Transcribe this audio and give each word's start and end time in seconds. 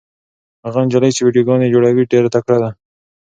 هغه 0.65 0.79
نجلۍ 0.85 1.11
چې 1.15 1.21
ویډیوګانې 1.23 1.71
جوړوي 1.73 2.03
ډېره 2.11 2.29
تکړه 2.35 2.57
ده. 2.63 2.69